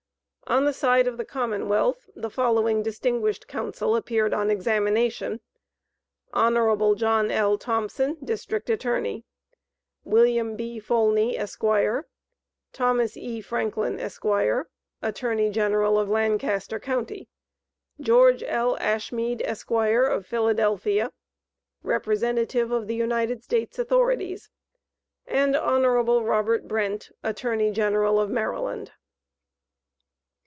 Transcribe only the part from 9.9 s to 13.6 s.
Wm. B. Faulney, Esq.; Thos. E.